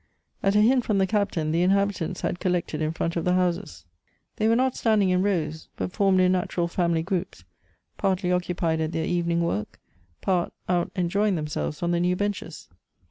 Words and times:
At 0.41 0.55
a 0.55 0.61
hint 0.61 0.83
from 0.83 0.97
the 0.97 1.05
Captain, 1.05 1.51
the 1.51 1.61
inhabitants 1.61 2.21
had 2.21 2.39
collected 2.39 2.81
in 2.81 2.91
front 2.91 3.15
of 3.15 3.23
the 3.23 3.35
houses. 3.35 3.85
They 4.37 4.47
were 4.47 4.55
not 4.55 4.75
standing 4.75 5.09
in 5.09 5.21
rows, 5.21 5.69
but 5.77 5.93
formed 5.93 6.19
in 6.19 6.31
natural 6.31 6.67
family 6.67 7.03
groups, 7.03 7.43
partly 7.97 8.29
occu 8.31 8.57
pied 8.57 8.81
at 8.81 8.93
their 8.93 9.05
evening 9.05 9.41
work, 9.43 9.79
part 10.19 10.53
out 10.67 10.89
enjoying 10.95 11.35
themselves 11.35 11.83
on 11.83 11.91
the 11.91 11.99
new 11.99 12.15
benches. 12.15 12.67